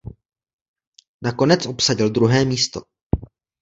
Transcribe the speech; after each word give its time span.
Nakonec 1.21 1.65
obsadil 1.65 2.09
druhé 2.09 2.45
místo. 2.45 2.81